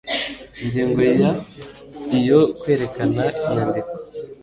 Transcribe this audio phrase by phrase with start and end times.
[0.61, 1.29] ingingo ya
[2.19, 3.93] iyo kwerekana inyandiko